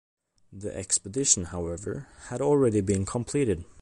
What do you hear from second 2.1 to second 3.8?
had already been completed.